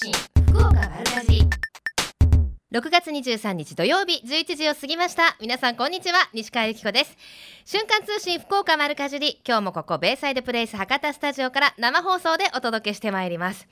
[0.00, 0.12] 信
[0.52, 1.42] 福岡丸かじり。
[2.70, 5.36] 6月23日土曜日11時を過ぎました。
[5.40, 6.20] 皆さんこんにちは。
[6.32, 7.16] 西川由紀子です。
[7.64, 9.40] 瞬間通信福岡丸かじり。
[9.44, 13.66] 今日もここベイサイドプレイス博多スタジオから生放送でお届けしてまいります。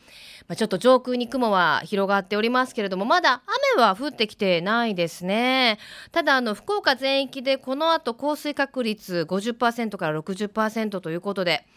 [0.48, 3.42] まあ、ちょっと上空に雲は広がっておりますけれどもまだ
[3.76, 5.78] 雨は降ってきてないですね。
[6.10, 11.68] ただあの福岡全域でこの後降水確率50%から60%ということで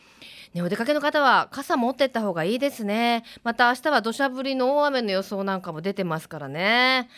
[0.53, 3.23] ね、お出かけの方は傘持ってった方がいいですね。
[3.43, 7.09] また明日は土砂降りの大雨の予想なんかも出てますからね。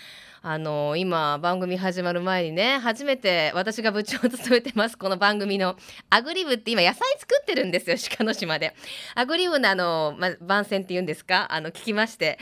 [0.43, 5.75] あの今番組始まる前にね初めて私が部長を務めてますこの番組の
[6.09, 8.73] アグリブって今野菜作ってるんですよ鹿の島で。
[9.13, 11.47] アグリブのあの、ま、番宣っていうんですか？
[11.53, 12.39] あの聞きまして。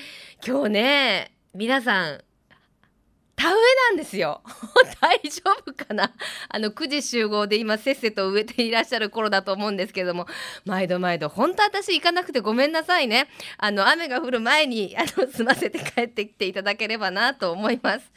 [0.48, 2.22] 今日ね皆さん
[3.40, 3.56] 田植え
[3.90, 4.42] なんですよ。
[5.00, 6.12] 大丈夫かな？
[6.50, 10.28] あの9時集合で今せっせと植えていらっしゃる頃だと思うんですけども。
[10.66, 13.30] 毎度毎度本当私行かなくてごめんなさいね。
[13.58, 18.12] あの雨が降る前にあの済ませて帰ってきていただければなと思います、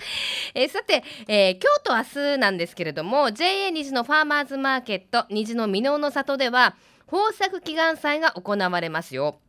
[0.55, 6.75] えー、さて、えー、今日と明日なんですけれども JA 虹のファーマーズマーケット虹の箕面の里では
[7.13, 9.42] 豊作祈願祭が行われますよ。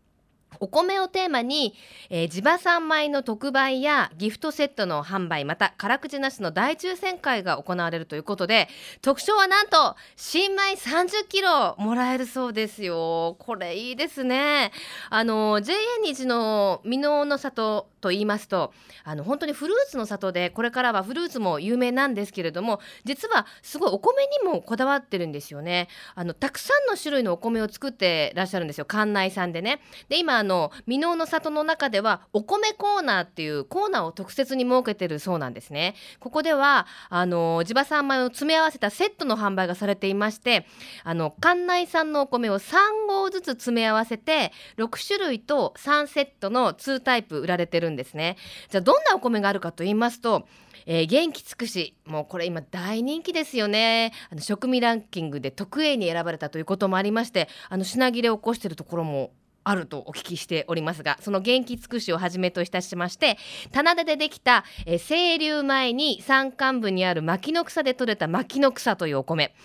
[0.60, 1.74] お米をテーマに、
[2.10, 8.68] えー、地場産米の特売やギフトセットの販売また辛口なしの大抽選会が行われるということで
[9.02, 13.36] 特徴はなんと新米30キロもらえるそうですよ。
[13.40, 14.72] これいいですね。
[15.10, 25.88] あの JA 虹の箕面の里と言いますとあの本当にフルーツの里でこれからはフルーツも有名なんですけれども実はすごいお米にもこだわってるんですよね。
[26.16, 28.86] あのたくさんの種類のお米を作ってらっしゃるんですよ。
[28.86, 29.82] 館内さんでね。
[30.10, 35.96] で今の箕面の里の中ではお米コーナーっていうコーナーを特設に設けてるそうなんですね。
[36.20, 40.66] ここではあの地場産米を詰め合わせたセットの販売がされていまして
[41.04, 42.76] あの館内産のお米を3
[43.08, 48.38] 合ずつ詰め合わせて6種類と3セットの2タイプ売られてるんですね。
[48.70, 50.48] じゃあどんなお米があるかと言いますと
[50.86, 54.12] えー、元気尽くしもうこれ今大人気ですよね。
[54.30, 59.32] あの食味ランキングで特 A に選ばれたということもありましてあの品切れを起こしているところも
[59.64, 63.38] あるとお聞きしておりますがその元気尽くしをはじめといたしまして
[63.72, 69.56] 棚田でできた、えー、清流前に山間部にある牧の草で採れた牧の草というお米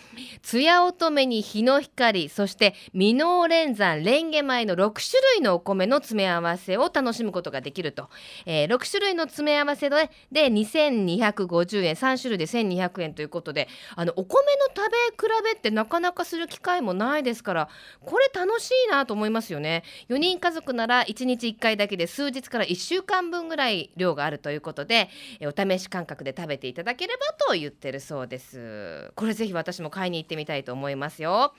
[0.43, 8.09] 艶乙女に日の光そして箕面連山レンゲ米の6種類のお米の詰め合わせを楽しむことができると、
[8.47, 17.69] えー、6種類の詰め合わせでで2250円3種類で1200円ということであのお米の食べ比べってなかなかする機会もないですから
[18.05, 19.83] これ楽しいなと思いますよね。
[20.09, 25.09] 4人家族なら1日1回だけで数日から1週間分ぐらい量があるということで
[25.43, 29.11] お試し感覚で食べていただければと言ってるそうです。
[29.15, 31.55] これぜひ私も買いに行ってみたいと思いますよ。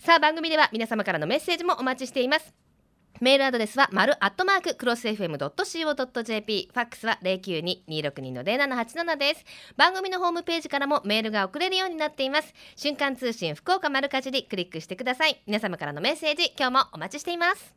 [0.00, 2.73] さあ番組では皆様からのメッセージもお待ちしています。
[3.20, 9.44] メールアドレスは丸アットマーククロス FM.co.jp ファックスは092-262の0787です。
[9.76, 12.52] 番組のホームページからもメールが送れるようになっています。
[12.76, 15.40] 瞬間通信福岡丸かじりクリックしてください。
[15.46, 17.74] 皆様からのメッセージ今日もお待ちしています。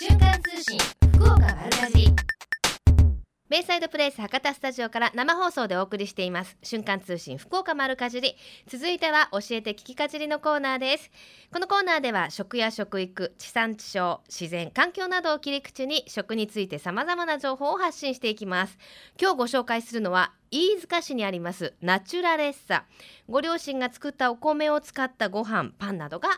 [0.00, 0.78] 瞬間通信
[1.14, 2.43] 福岡丸かじり。
[3.50, 6.56] ベイサイドプレイス博多スタジオから生放送でお送りしています。
[6.62, 8.36] 瞬間通信福岡丸かじり。
[8.66, 11.10] 続いては教えて聞きかじりのコーナーです。
[11.52, 18.78] このコーナーでは食や食育地産地消自然環境などを切り口に食について様々な情報を発信していきます。
[19.20, 22.86] 今日ご紹介するのは飯塚市にありますナチュラレッサ。
[23.28, 26.30] ご両親が作ったお米を使ったご飯パンなどが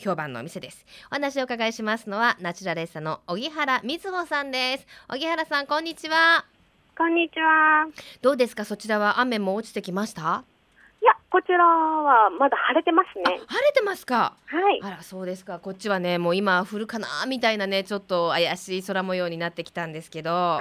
[0.00, 0.84] 評判のお店です。
[1.10, 4.86] お話を伺いしますのはナチュラレッサの小木原瑞穂さんです。
[5.08, 6.44] 小木原さんこんにちは。
[6.96, 7.86] こんにちは。
[8.22, 8.64] どうですか？
[8.64, 10.44] そちらは雨も落ちてきました？
[11.02, 13.24] いやこちらはまだ晴れてますね。
[13.46, 14.34] 晴れてますか？
[14.46, 14.80] はい。
[14.82, 15.58] あらそうですか。
[15.58, 20.58] こっちはねもう今降るかなみたいなねちょっと怪しい空模様になってきたんですけど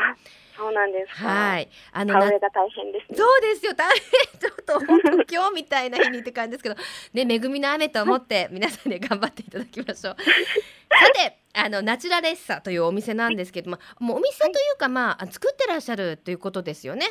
[0.60, 1.70] そうなんですはい。
[1.94, 3.74] あの、田植えが大変です、ね、そうですよ。
[3.74, 4.40] 大変。
[4.40, 6.76] ちょっと本当今日みたいな日にって感じですけど、
[7.14, 10.16] ね、恵みの雨と思って皆さんで頑張っていただきましょう。
[10.92, 17.08] さて、あのナチュラレッサというお店なんですけども、もうお店というか、はい、まあ作ってらっしゃるということですよね。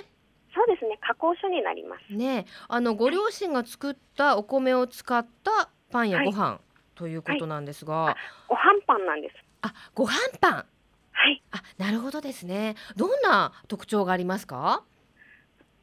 [0.54, 0.98] そうですね。
[1.00, 2.12] 加工所になります。
[2.12, 8.14] ね、あのご両親が作ったお米を使ったパンやご飯、はい、ということなんですが、はい、
[8.48, 9.34] ご飯パンなんです。
[9.62, 10.66] あ、ご飯パン。
[11.18, 11.42] はい。
[11.50, 12.76] あ、なるほどですね。
[12.96, 14.84] どんな特徴がありますか？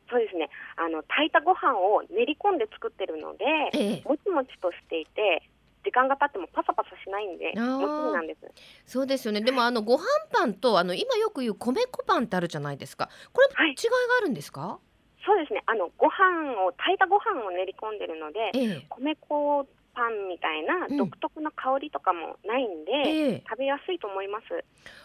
[0.10, 0.50] そうですね。
[0.78, 5.44] あの炊いたご飯を練り込んで作ってるので、ええ、もちもちとしていて。
[5.84, 8.40] 時間が経ってもパサパサしないんで、もちなんです。
[8.88, 9.42] そうですよね。
[9.42, 13.08] でもあのご飯パンとあの今よく言う米粉パンってあるじゃないですか。
[13.32, 14.62] これ違いがあるんですか？
[14.62, 15.62] はい、そうですね。
[15.68, 24.64] あのご飯を炊いたご飯を練り込んでるので、ええ、米粉パンみたいな独特な香りとかもないんで、うんえー、食べやすいと思います。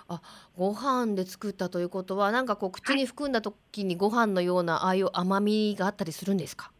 [0.08, 0.20] あ、
[0.58, 6.72] ご飯で作ったということは、なんかこう口に含んだ時にご飯のような、ああいう甘みがあったりするんですか？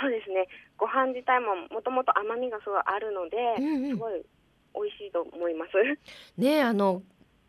[0.00, 0.48] そうですね。
[0.76, 4.22] ご飯自体ももともと甘みがすごいあるので、うんうん、すごい
[4.74, 5.70] 美味しいと思います。
[6.36, 7.02] ねあの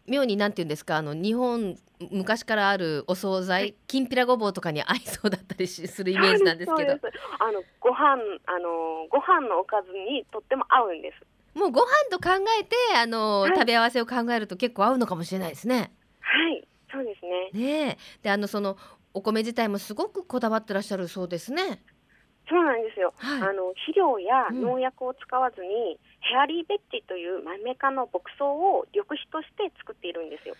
[0.05, 1.75] 妙になんて言うんですかあの日本
[2.11, 6.91] 昔からあるお惣菜きんぴらごぼうとかに合いそうだったりするイメージなんですけど。
[6.91, 11.57] あのご飯あのご飯のおかずにとっても合うんです。
[11.57, 15.91] もうご飯と考えてあの、はい、食べ合わせを考えると結構合うのかもしれないですね。
[16.19, 17.85] はいそうですね。
[17.85, 18.77] ねであのその
[19.13, 21.81] お米自体もすごくこだわってらっしゃるそうですね。
[22.47, 30.55] そうなんですよ、はい、あの肥料や農薬を使わずに、うん、ヘアリーベッジというマメ科の牧草を緑肥として作っているんですよ。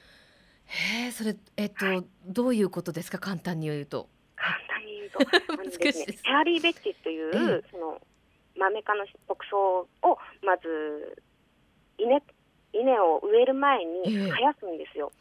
[0.67, 3.19] へえ、それえっと、はい、どういうことですか？
[3.19, 4.09] 簡単に言うと。
[4.35, 8.01] 簡単に言うと、あのですね、ヘアリーベッジという、その
[8.57, 9.88] マメ科の牧草を
[10.44, 11.21] まず
[11.97, 12.21] 稲
[12.73, 15.12] 稲を植える前に生やすんですよ。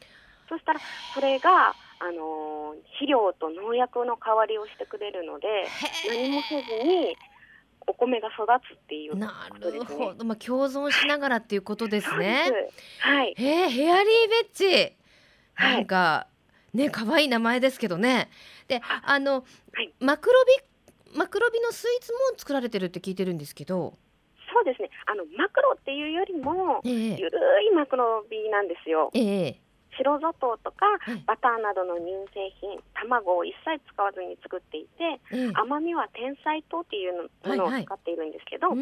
[0.48, 0.80] そしたら
[1.14, 5.46] それがあの肥料と農薬の代わりをしてくれるので
[6.08, 7.16] 何もせずに
[7.86, 9.18] お米が育つっていうこ
[9.60, 9.88] とですね。
[9.88, 12.50] なるほど、まあ共存しながらっていうことですね。
[13.00, 13.34] はい。
[13.36, 14.96] へヘアリーベッジ。
[15.56, 16.26] なんか、は
[16.74, 18.28] い、ね可愛い名前ですけどね。
[18.68, 19.34] で、あの、
[19.72, 20.34] はい、マクロ
[21.12, 23.96] ビマクロビのスイーツも作られてるって聞いてるんですけど。
[24.52, 24.90] そうですね。
[25.06, 27.38] あのマクロっていうよりも、えー、ゆる
[27.72, 29.10] いマクロビなんですよ。
[29.14, 29.64] ええー
[29.96, 30.86] 白砂糖とか
[31.26, 35.20] バターなどの乳製品、卵を一切使わずに作っていて、
[35.54, 38.74] 甘みは天才糖っていうものを使っているんですけど、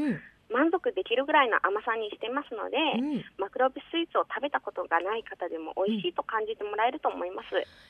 [0.53, 7.49] 満足できるぐらいの甘さにしてますので、うん、マクロビスイーツを食べたことがない方でも美味しいと感じてもらえると思います。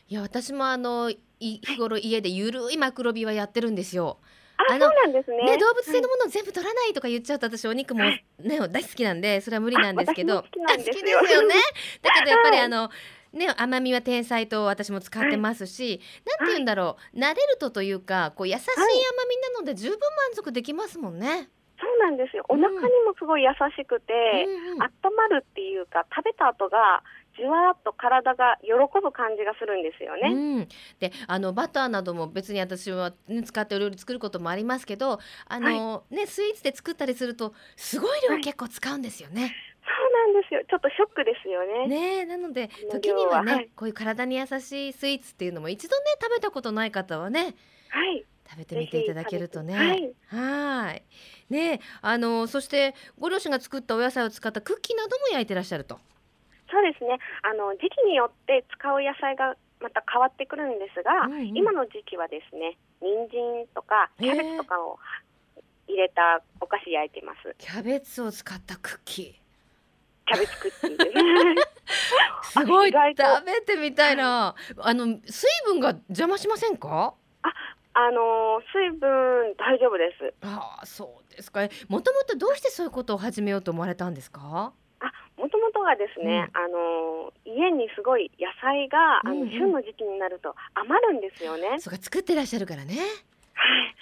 [0.08, 4.18] いや私もあの日頃家でゆるいマクロビはやってるんですよ。
[4.68, 10.42] あのそうなんですね、ね、動物性のものを全部取らないとか言っちゃうと私お肉もね、はい、大好きなんでそれは無理なんですけど。
[10.42, 10.98] 好きです
[11.32, 11.42] よ。
[11.46, 11.54] ね。
[12.02, 12.90] だけどやっぱりあの、
[13.32, 16.00] ね、甘みは天才と私も使ってますし、
[16.38, 21.48] なんて言うんだろう、慣れるとというか、こう優しい甘みなので十分満足できますもんね。
[21.80, 22.44] そうなんですよ。
[22.48, 24.12] お腹にもすごい優しくて、
[24.46, 27.02] うん、温まるっていうか、食べた後が
[27.36, 30.32] じわっと体が喜ぶ感じがするんですよね。
[30.32, 30.68] うん、
[31.00, 39.42] であのバターなども別に私は、ね、使ってお料理作ることもありますけどあの、はい、ね、スイーツで作ったりするとすごい量結構使うんですよね。
[39.42, 39.50] はい
[39.82, 40.62] そうなんですよ。
[40.70, 42.22] ちょっとショックですよね。
[42.22, 47.56] ねなので時にはね、はい、こういう体に優しいスイーツっていうのも一度ね食べたことない方はね、
[47.88, 50.12] はい、食べてみていただけるとね。
[50.28, 51.02] はい。
[51.50, 55.98] ねあのそしてご両親が作ったお野菜を使ったクッキーなども焼いてらっしゃると。
[56.72, 57.18] そうですね。
[57.42, 64.98] あの時期によって使う野菜がまた変わってくるんですが、うんうん、今の時期はですね、人参とかキャベツとかを
[65.86, 67.54] 入れたお菓子焼いてます。
[67.58, 69.34] キャベツを使ったクッキー。
[70.24, 71.60] キャベツクッキーで
[72.42, 72.52] す。
[72.62, 74.54] すごい食べてみたいな。
[74.78, 77.14] あの水分が邪魔しませんか？
[77.42, 77.52] あ、
[77.94, 80.32] あの水分大丈夫です。
[80.42, 81.60] あそうですか。
[81.88, 84.72] もともとどうしてそういうことを始めようと思われたんですか？
[85.52, 91.76] ともとはですね、うん、あの家にすごい野菜が、あの旬の時期になると余るんですよね。
[91.78, 92.96] そうか作ってらっしゃるからね。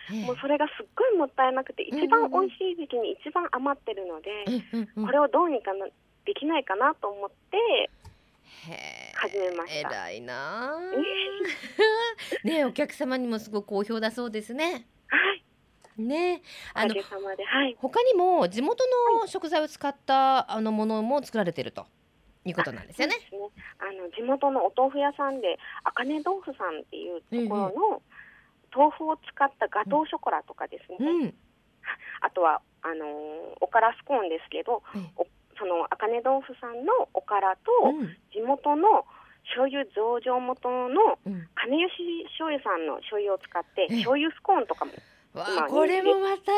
[0.08, 4.30] はい、もうそれがすっごいもったいなくて、一番美味しい時期に一番余ってるので、
[4.94, 5.86] これをどうにかな
[6.24, 7.90] できないかなと思って
[9.14, 9.88] 始めました。
[9.88, 10.78] 偉いな。
[12.44, 14.86] ねお客様にもすごく好評だそうですね。
[16.00, 16.06] はい。
[16.06, 16.42] ね、
[16.74, 18.84] あの、はい、他にも地元
[19.20, 21.86] の食材を使ったあのものも作られてると。
[22.44, 23.16] いうことなんですよね。
[23.16, 23.20] ね。
[23.78, 28.02] あの地元のお豆腐屋さんで、あかね豆腐さんっていうところの
[28.74, 30.96] 豆腐を使ったガトーショコラとかですね。
[31.00, 31.34] うん、
[32.22, 33.04] あとはあの
[33.60, 35.10] おからスコーンですけど、うん、
[35.58, 37.92] そのあかね豆腐さんのおからと、
[38.32, 39.04] 地元の
[39.52, 41.18] 醤油増上元の
[41.54, 44.92] 金吉醤油さんの醤油を使って醤油スコーンとかも
[45.34, 46.52] わあこれもまた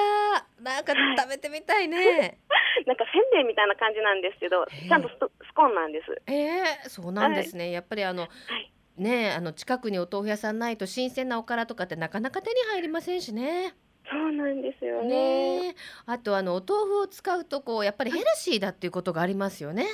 [0.63, 2.39] なんか食べてみたいね、
[2.87, 6.23] なんかせんべいみたいな感じなんですけどちゃんとスコーンなんです。
[6.27, 13.75] えー、そうなんですね、はい、やっぱりあの、はい、ねあの近くにお豆腐屋さんないと新鮮なおからとかってなかなか手に入りませんしね。
[14.11, 15.61] そうなんですよね。
[15.69, 15.75] ね
[16.07, 19.87] あとあのお豆腐を使うとこうやっぱりヘルシーだっていうことがありますよね。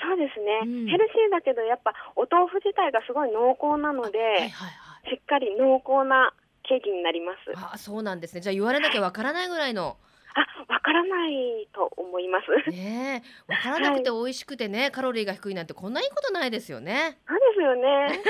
[0.00, 6.34] そうですね、うん、ヘルシーだけどやっぱお豆腐自体がすごい濃厚なので、はいはいはい、しっかり濃厚な
[6.72, 7.74] ケーキになります。
[7.74, 8.40] あそうなんですね。
[8.40, 9.98] じゃあ言われなきゃわからないぐらいの。
[10.34, 12.70] あ、わからないと思います。
[12.70, 17.18] ねわからなくて美味しくてね、はい、カロリーが低いなんてこんないいことないですよね。
[17.28, 18.22] そうですよね。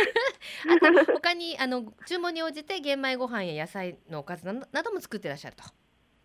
[1.01, 5.63] あと他にあの注文に応じて玄米ご飯や野菜のおかずなども作ってらっしゃると。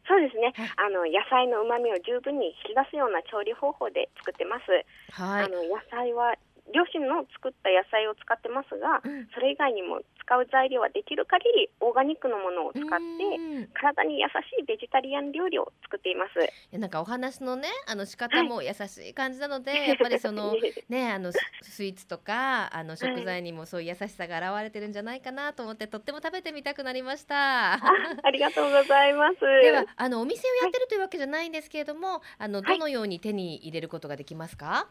[0.07, 4.71] そうですね、あの野菜の旨味を十分に引き出すような調理方法で作ってます。
[5.11, 6.33] はい、あの野菜は
[6.73, 16.35] 両親の作った野菜を使ってますが、うん、それ以外にも使う材料はできる限りオーガニックのものを使って体に優しいベジタリアン料理を作っています。
[16.77, 20.55] なんかお話のねあの仕方も優しい感じなので、はい、やっぱりその
[20.89, 27.73] ねあのスイーツとかあの食材にもそういう優しさが現れてるんじゃないかなと思ってとっても食べてみたくなりました。
[27.75, 27.79] あ
[28.23, 29.39] ありがとうございます。
[29.63, 34.87] ではあのお店をやってるというわけじゃないんですけれども、はい、あのどのように手に入れることができますか、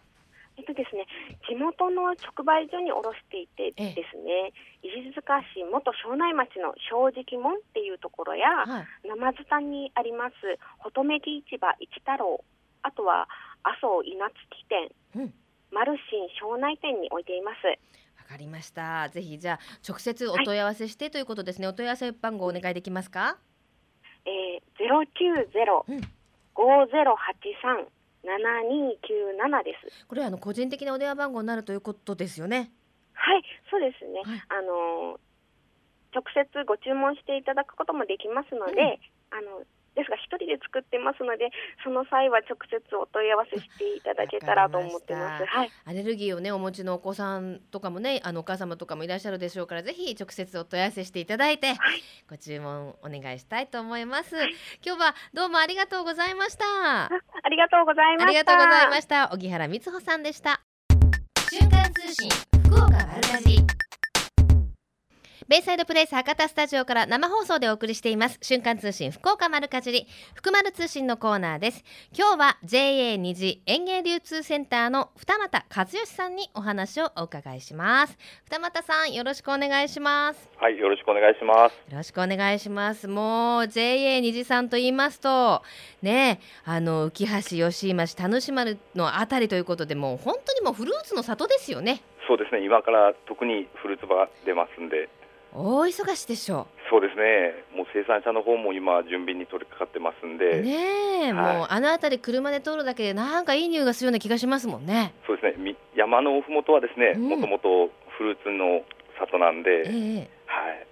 [0.58, 1.06] えっとですね、
[1.48, 10.34] 地元の直売所に卸していてですね、石塚市元庄内町の正直門っていうところや、はい、生津田にあります
[10.84, 12.42] 乙女木市場一太郎、
[12.82, 13.28] あとは
[13.62, 14.34] 麻生稲月
[14.68, 15.34] 店、うん、
[15.70, 17.66] マルシン庄内店に置いています。
[17.66, 19.08] わかりました。
[19.08, 21.66] ぜひじゃあ直接お問い合わせしてということですね。
[21.66, 23.38] はい、お問い合わせ番号お願いできますか？
[24.24, 25.86] えー、ゼロ九ゼロ
[26.54, 27.86] 五ゼロ八三
[28.26, 30.06] 7297です。
[30.08, 32.72] これはあの個人的なお電話番号になるということですよね。
[33.12, 34.20] はい、そうですね。
[34.24, 35.20] はい、あの
[36.12, 39.00] 直接ご注文していただくこともできますので、
[39.32, 39.62] うん、あの
[39.96, 41.50] ですが一人で作ってますので
[41.82, 45.44] その際は直接お問い合わせしていただけたらと思ってます。
[45.46, 45.70] はい。
[45.86, 51.78] アレルギーをねお持ちのお子さんとかもねあのお母様とかもいらっしゃるでしょうからぜひ直接お問い合わせしていただいて、はい、
[52.28, 56.64] ご注文お願いしたいと思います、はい、今日はどうもありがとうございました。
[57.04, 57.08] あ
[57.48, 58.28] りがとうございました。
[58.28, 59.32] ありがとうございました。
[59.32, 60.60] 荻原光穂さんでした。
[61.50, 62.28] 瞬間通信
[62.64, 63.66] 福岡丸かじり
[65.48, 68.36] ベイサイドプレイス博多スタジオから生放送でお送りしています。
[68.42, 71.84] 瞬間通信福岡丸かじり福丸通信のコーナーです。
[72.12, 78.18] 今日は JA 虹園芸流通センターの二俣和義さんにお話をお伺いします。
[78.50, 80.50] 二俣さんよろしくお願いします。
[80.56, 81.74] はいよろしくお願いします。
[81.92, 83.06] よろしくお願いします。
[83.06, 85.62] もう JA 虹さんと言いますと
[86.02, 92.02] ねあの浮橋吉井町田主丸のあたりということでもう本当にもうフルーツの里ですよね。
[92.26, 92.64] そうですね。
[92.64, 95.08] 今から特にフルーツが出ますんで
[95.54, 96.66] 大忙しでしょう。
[96.90, 97.64] そうですね。
[97.74, 100.62] もう生産者の方も今準備に取り掛かってますんで。
[100.62, 105.14] ねえ、はい、もうあの辺り車で通るだけでなんかいい匂いがするような気がしますもんね。
[105.26, 105.74] そうですね。
[105.94, 108.82] 山のふもとはですね、もともとフルーツの
[109.18, 110.86] 里なんで、えー、はい。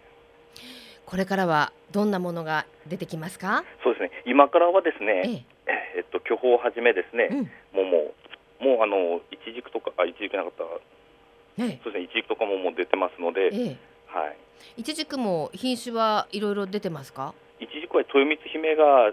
[1.04, 3.64] これからはどんなものが出てきますか？
[3.84, 4.10] そうですね。
[4.26, 8.14] 今からはですね、えー、えっと巨峰をはじめですね、うん、桃、
[8.60, 10.64] もうあのいちじくとかあいちじくなかった。
[11.62, 12.04] えそうですね。
[12.04, 13.76] いちじくとかももう出てますので、えー、
[14.14, 14.36] はい。
[14.76, 17.34] いちじくも品種はいろいろ出てますか？
[17.60, 19.12] いちじくは豊光姫が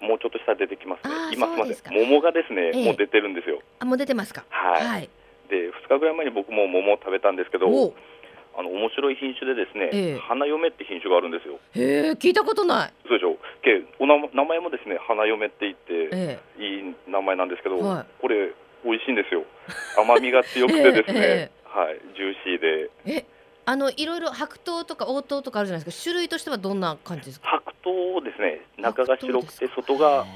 [0.00, 1.14] もうちょっとしたら出てきますね。
[1.32, 3.60] 今すみません桃がですね、ええ、もう出てるんですよ。
[3.78, 4.44] あもう出てますか？
[4.50, 5.08] はい、はい、
[5.48, 7.66] で2日ぐらい前に僕も桃を食べたんですけど
[8.54, 11.58] あの面白い品種でですね、ええ、花嫁って品種があるんですよ。
[11.72, 12.92] へえ、聞いたことない。
[13.08, 13.32] そうでしょ？
[13.32, 13.38] う。
[13.62, 18.52] け、おな名前もですね、花嫁って言って、ええ、いい名前なんですけど、はい、これ
[18.84, 19.44] 美味しいんですよ。
[19.96, 22.90] 甘みが強くてですね、 はい、ジューシーで。
[23.06, 23.24] え、
[23.64, 26.04] あのいろいろ白桃とか黄桃とかあるじゃないですか。
[26.04, 27.48] 種類としてはどんな感じですか？
[27.48, 28.60] 白桃ですね。
[28.78, 30.26] 中が白くて外が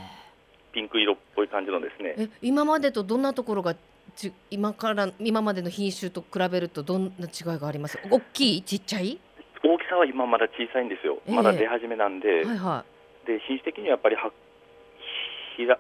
[0.73, 2.14] ピンク色っぽい感じのですね。
[2.16, 3.75] え今までとどんなところが
[4.14, 7.99] ち今から今までの品種と比べるとどんな違いがあります？
[8.11, 8.62] 大きい？
[8.62, 9.18] ちっちゃい？
[9.64, 12.85] 大きさは今まだ小さいんですよ、まだ出始めなんで、はいは
[13.25, 14.30] い、で品種的にはやっぱりは
[15.56, 15.76] ひら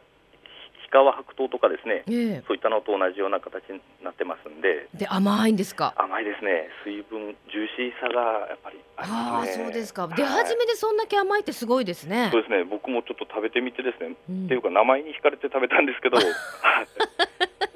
[0.90, 4.88] 川白桃とかですね、えー、そういったのと同じような形になってますんで。
[4.94, 5.94] で甘いんですか？
[5.96, 6.68] 甘いですね。
[6.84, 9.64] 水分ジューシーさがやっぱりありますね。
[9.64, 10.08] あそうですか。
[10.08, 12.64] 出始めでそんだけ甘いってすごいですね、そうですね。
[12.64, 16.18] 僕もちょっと食べてみてですね、うん、っていうか名前に惹かれて食べたんですけど。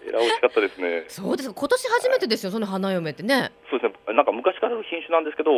[0.06, 1.04] えら美味しかったですね。
[1.08, 3.52] そうです今年初めてですよ、その花嫁ってね。
[3.70, 4.14] そうですね。
[4.14, 5.50] なんか昔からの品種なんですけど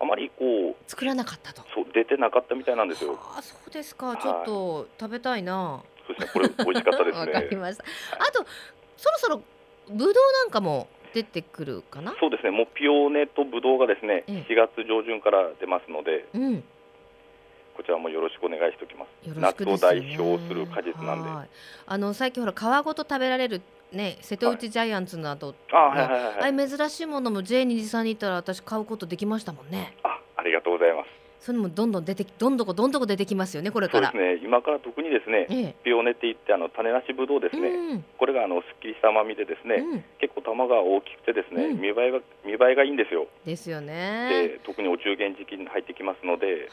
[0.00, 1.62] あまりこう作らなかったと。
[1.74, 3.18] そう出てなかったみたいなんですよ。
[3.36, 4.16] あそうですか。
[4.16, 7.32] ちょっと食べたいな、そうですね、これ美味しかったですね。
[7.32, 7.84] わかりました。
[8.18, 8.46] あと
[8.96, 9.42] そろそろ
[9.88, 12.14] ブドウなんかも出てくるかな？
[12.20, 12.50] そうですね。
[12.50, 16.62] もうピオーネとブドウがですね、ええ、4月上旬から出ますので、うん、
[17.76, 19.08] こちらもよろしくお願いしておきます。
[19.38, 21.48] 夏を代表する果実なんで。
[21.86, 29.96] あの最近ほら皮ごと食べられるね、瀬戸内ジャイアンツの後、はい、あ、はいはいはい、あれ珍しいものも J23 さんに行ったら私買うことできましたもんね。
[30.02, 31.06] あ、ありがとうございます。
[31.40, 34.10] それもどんどん出てどんどこどんどこ出てきますよねこれから。
[34.10, 34.46] そうですね。
[34.46, 43.26] 今から特にですね、ええ、ピオネって言ってあの種なしぶどうですね、うん、これがあのすっきりした甘みでですね、うん、結構玉が大きくてですね、うん、見栄えが見栄えがいいんですよ。
[43.44, 44.48] ですよね。
[44.48, 46.68] で特にお中元時期に入ってきますので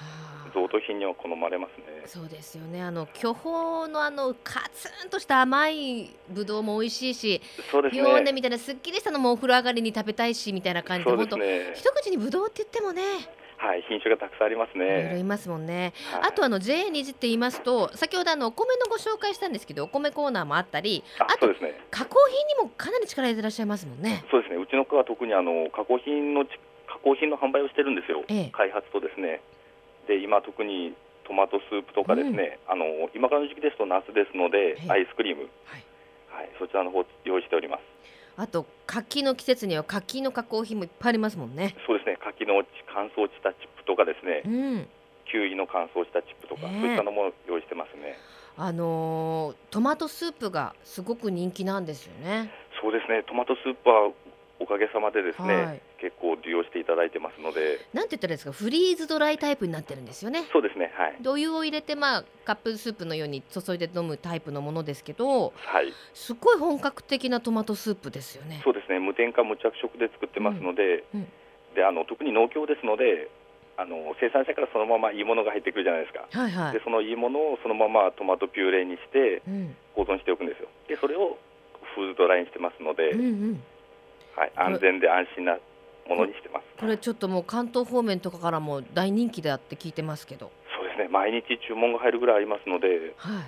[0.54, 2.04] 贈答品には好まれますね。
[2.06, 2.82] そうですよね。
[2.82, 7.42] あの巨峰のあのカツンとした甘いぶどうも美味しいし
[7.72, 8.02] そうですね。
[8.04, 13.02] ピオネみたいなすっきりしたのもお風呂上がりに食べたいしみたいな感じで、ね、本当一口にぶどうって言ってもね
[13.64, 14.86] はい、品種がたくさんありますね。
[14.86, 15.94] いろいろいますもんね。
[16.12, 24.26] はい、あとあの JA 虹って言いますと、先ほどあのお米のご紹介したんですけど、お米コーナーもあったり、あとですね、加工品にもかなり力入れてらっしゃいますもんね。
[24.30, 24.60] そうですね。
[24.62, 28.26] うちの区は特にあの加工品の加工品の販売をしてるんですよ。
[28.28, 29.40] ええ、開発とですね。
[30.08, 30.94] で今特に
[31.24, 35.84] トマトスープとかですね、うん、あの今からの時期ですと夏ですので、アイスクリーム、はい、
[36.28, 37.93] はい、そちらの方用意しております。
[38.36, 41.76] あと柿の季節には柿の加工品もいっぱいありますもんね。
[41.86, 42.18] そうですね。
[42.18, 42.64] 柿の
[42.94, 44.42] 乾燥したチップとかですね。
[44.46, 44.88] うん、
[45.30, 48.18] キウイの乾燥したチップとか、そういったのも用意してますね。
[48.58, 52.52] あのー、トマトスープがすごく人気なんですよね。
[52.82, 53.24] そうですね。
[53.24, 54.12] トマトスープは
[54.60, 55.82] おかげさまでですね、はい、
[56.84, 57.80] いただいてますので。
[57.94, 60.44] なんて言ったらですか、フリーズドライタイプになってるんですよね。
[60.52, 60.92] そうですね。
[60.96, 61.18] はい。
[61.28, 65.54] お湯を入れて、まあ、カップスープのように注いで飲むタイプのものですけど。
[65.56, 65.92] はい。
[66.14, 68.62] すごい本格的なトマトスープですよね。
[68.64, 69.00] そうですね。
[69.00, 71.04] 無添加無着色で作ってますので。
[71.14, 71.28] うんうん、
[71.76, 73.30] で、あの、特に農協ですので。
[73.76, 79.42] あの生産者からそのままいいものが入ってくるじゃないですか、はいはい、でそのいいものをそのままトマトピューレにして
[79.96, 81.40] 保存しておくんですよ、でそれを
[81.96, 83.24] フーズドライにしてますので、うんう
[83.54, 83.64] ん、
[84.36, 85.58] はい、安全で安心な
[86.08, 86.64] ものにしてます。
[86.80, 90.52] これちょっともう関東方面とかからも大人気だって聞いてますけど。
[90.78, 91.08] そうですね。
[91.10, 93.44] 毎日注文が入るぐらいありますので、はい、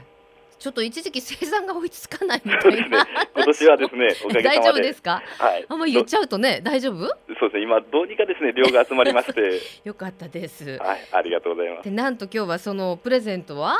[0.59, 4.07] ちょっと一時期生産が追いつかないみたいな、ね、今年はですね
[4.43, 5.21] 大丈夫ですか？
[5.37, 5.65] はい。
[5.67, 7.05] あんま言っちゃうとね大丈夫？
[7.39, 7.63] そうですね。
[7.63, 9.59] 今どうにかですね量が集まりまして。
[9.83, 10.77] よかったです。
[10.77, 10.99] はい。
[11.11, 11.83] ありがとうございます。
[11.83, 13.77] でなんと今日はそのプレゼントは？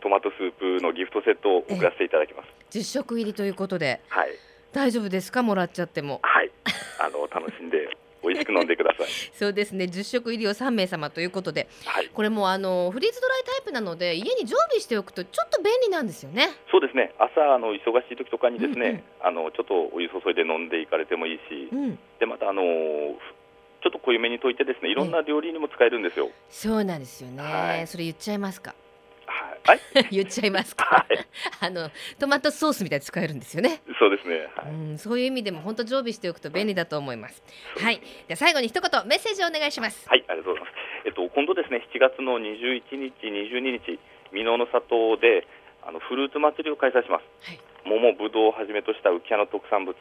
[0.00, 2.48] トマトスープのギフトセットを送らせていただきます。
[2.78, 4.00] 10食入りということで。
[4.08, 4.28] はい。
[4.72, 5.42] 大丈夫ですか？
[5.42, 6.20] もらっちゃっても。
[6.22, 6.50] はい。
[7.00, 7.88] あの楽しんで
[8.26, 9.06] 美味しく飲んでください。
[9.32, 9.84] そうですね。
[9.84, 16.48] 10食入りを3名様ということで、はい、これもあのフリーズドライタイプなので家に常備しておくとちょっと便利なんですよね。
[16.70, 17.14] そうですね。
[17.18, 17.78] 朝あの忙
[18.08, 22.62] しい時とかにですね、うんうん、あのちょっとお湯注いで飲んでいかれてもいいし、うん、でまたあの
[23.82, 28.74] ちょっと濃いめに溶いてですねいろんな料理にも使えるんですよ、そうなんですよね、はい、それ言っちゃいますか
[29.26, 29.80] はい、
[30.10, 31.18] 言っちゃいますか、はい、
[31.60, 33.82] あのトマトソースみたいに使えるんですよね。
[33.98, 37.42] そうですね、はい、うんそういう意味でも本当常備しておくと便利だと思います。
[37.78, 38.00] はい。
[38.28, 40.08] では最後に一言メッセージをお願いします。
[40.08, 40.74] はいありがとうございます。
[41.06, 43.98] えっと今度ですね7月の21日22日
[44.32, 45.46] 箕面の里で
[45.82, 49.94] あのフルーツ祭りを開催します、はい、桃ぶどうをはじめとした浮屋の特産物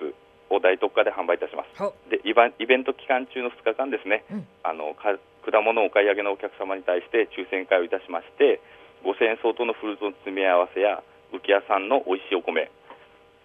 [0.49, 1.93] を大特価で販売いたします。
[2.09, 8.61] でイベント期間中の2日間ですね、うん、あの果物をお買い上げのお客様に対して抽選会をいたしまして
[9.05, 12.71] 5000円相当のフルーツの詰め合わせや浮屋さんの美味しいお米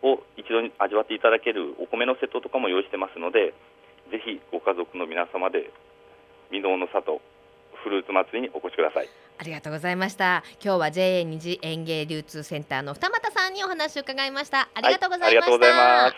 [0.03, 3.53] を一度に味わっていただけるお米のセットとかも用意してますので
[4.11, 5.71] ぜひご家族の皆様で
[6.51, 7.21] 箕面の里
[7.85, 9.09] フルーツ祭りにお越しください。
[9.39, 10.43] ありがとうございました。
[10.63, 14.69] 今日は JA 二次園芸流通センターの二俣さんにお話を伺いました。
[14.75, 16.13] ありがとうございました、はい、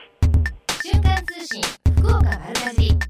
[0.83, 1.63] 瞬間通信
[2.01, 3.02] 福岡丸かじ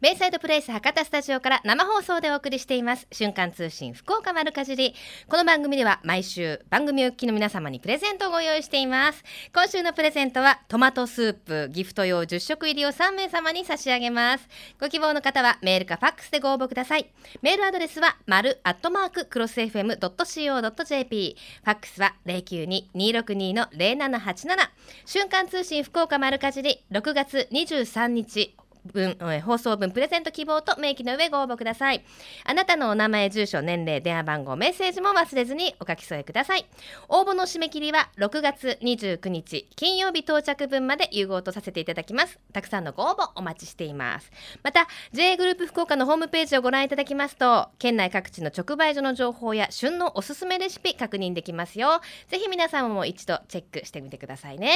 [0.00, 3.06] ベイサイドプレイス博多スタジオから生放送でお送りしています。
[3.12, 4.94] 瞬間通信福岡丸かじり。
[5.28, 9.22] この番組では毎週番組お聞きの皆様にプレゼントをご用意しています。
[9.54, 14.48] 今週のプレゼントはトマトスープギフト用10食入りを3名様に差し上げます。
[14.80, 17.10] ご希望の方はメールかファックスでご応募ください。
[17.42, 24.56] メールアドレスは丸アットマーククロス FM.co.jp ファックスは092-262の0787
[25.06, 28.56] 瞬間通信福岡丸かじり6月23日。
[28.84, 32.04] 分、放送分プレゼント希望と明記の上ご応募ください。
[32.44, 36.66] あなたのお名前住所年齢電話番号メッセージも忘れずにお書き添えください。
[37.08, 42.38] 応募の締め切りは6月29日金曜日到着分まで融合とさせていただきます。
[42.52, 44.30] たくさんのご応募お待ちしています。
[44.62, 52.00] また J グループ福岡のホームページをご覧いただきますと県内各地の直売所の情報や旬のおすすめレシピ確認できますよ。
[52.28, 54.74] ぜひ皆様も一度チェックしてみてくださいね。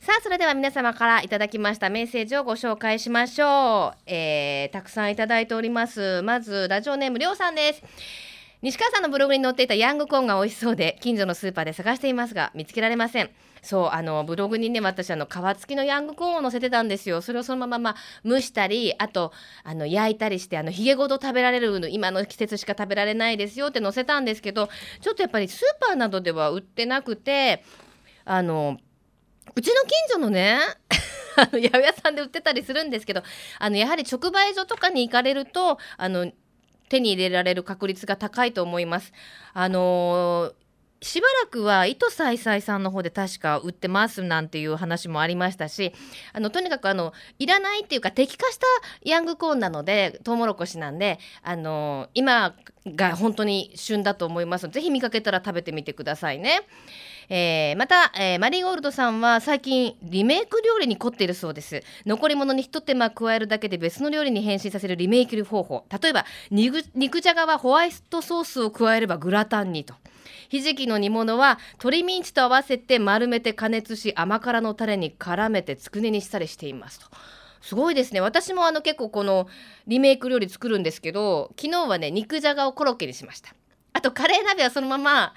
[0.00, 6.20] さあそれでは皆様からいただきましたメッセージをご紹介しまししょう、えー、たくさんいただいております。
[6.22, 7.82] まずラジオネームりょうさんです。
[8.60, 13.30] 西川さんのブログに載っていたヤングコーンが美味しそうで近所のスーパーで探していますが見つけられません。
[13.62, 17.22] そうあのブログにね私あの皮付きのヤングコーンを載せてたんですよ。
[17.22, 19.32] それをそのまま、ま蒸したりあと
[19.64, 24.68] あの焼いたりしてあのひげごと食べられる今の季節しか食べられないですよって載せたんですけど
[25.00, 27.62] ちょっとやっぱりスーパーなどでは売ってなくて
[28.24, 28.78] あの
[29.54, 30.58] うちの近所のね
[31.36, 33.22] あの八百屋さんで売ってたりするんですけど
[33.58, 36.30] あのやはり直売所とかに行かれるとあの
[36.88, 39.12] 手に入れられる確率が高いと思います。
[39.54, 40.60] あのー
[41.02, 45.92] しばらくは糸さいさいさんの方で確か売ってますなんていう話もありましたし
[46.32, 48.66] あのとにかくあのいらないっていうか適化した
[49.02, 52.54] ヤングコーンなのでトウモロコシなんであの今
[52.86, 56.62] が本当に旬だと思いますのでぜひ見かけたら食べてみてくださいね。
[57.32, 61.84] えー、また、えー、マリーゴールドさんは最近リメイク料理に凝っているそうです。
[62.04, 65.86] 残り物に一手間加えるだけで別の料理に変身させるリメイク方法。
[66.02, 69.94] 例えば肉じゃがはホワイトソースを加えればグラタンにと。
[70.50, 77.06] ひじきの煮物は鶏ミンチと合わせて丸めて加熱し甘辛のタレに絡めてつくねにしたりしていますと。
[77.60, 79.46] すごいですね私もあの結構この
[79.86, 83.54] リメイク料理作るんですけど昨日はね肉じゃがをコロッケにしました
[83.92, 85.34] あとカレー鍋はそのまま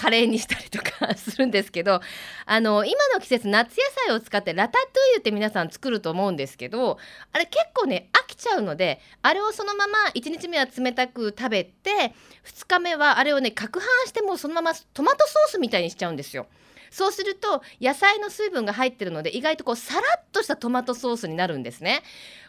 [0.00, 2.00] カレーにしたりとかするんですけど
[2.46, 6.96] あの今の季節夏野菜を使ってラタトゥイユって皆さん作ると思うんですけど
[7.32, 12.14] あれ結構ね飽きちゃうのであれをそのまま1日目は冷たく食べて
[12.46, 16.46] 2日目はあれをね攪拌してもうそのままトマトソースみたいにしちゃうんですよ。
[16.90, 22.02] そうすると野菜の水分が入ってるので意外とこうサラッとしたトマトソースになるんですね。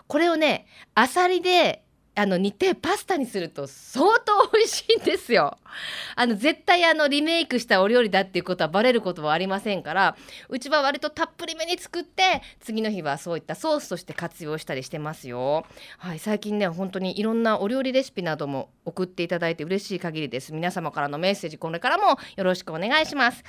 [0.08, 5.58] これをねあさりであの煮てパスタにすると相当美味しいんですよ。
[6.16, 10.18] あの絶対あのリメイクしたお料理だっていうことはバレることはありませんから
[10.50, 15.66] うちは割とたっぷりめに作って次の日はそういったソースとして活用したりしてますよ。
[15.98, 20.54] はい最近ね本当にいろんなお料理レシピなども送っていただいて嬉しい限りです。
[20.54, 23.44] 皆様からのメッセージこれからもよろしくお願いします。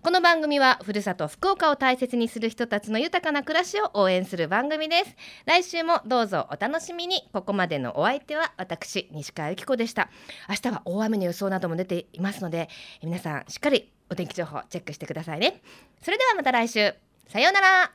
[0.00, 10.08] この番組はふるさと福岡を大切にする人たちの豊かな暮らしを応援する番組です来週もどうぞお楽しみにここまでのお相手は私西川由紀子でした。
[10.48, 12.68] 明日は大雨の予想なども出ていますので
[13.02, 15.60] 皆さんしっかりお天気情報チェックしてくださいね。
[16.00, 16.94] それではまた来週。
[17.26, 17.92] さようなら。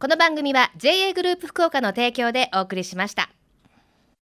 [0.00, 3.35] この番組は JA グループ福岡の提供でお送りしました。